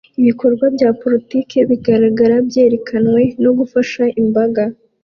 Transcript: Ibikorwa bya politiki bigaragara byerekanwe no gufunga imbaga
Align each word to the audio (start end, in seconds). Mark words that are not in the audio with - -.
Ibikorwa 0.21 0.65
bya 0.75 0.89
politiki 1.01 1.57
bigaragara 1.69 2.35
byerekanwe 2.47 3.21
no 3.43 3.51
gufunga 3.57 4.05
imbaga 4.21 4.63